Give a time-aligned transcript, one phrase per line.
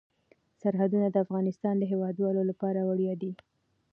[0.61, 3.31] سرحدونه د افغانستان د هیوادوالو لپاره ویاړ دی.